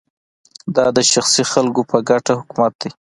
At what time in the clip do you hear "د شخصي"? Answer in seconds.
0.95-1.43